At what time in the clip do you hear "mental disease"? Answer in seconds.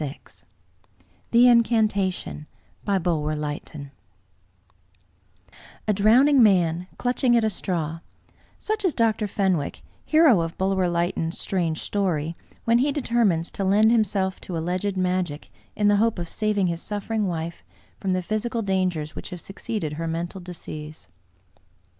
20.07-21.07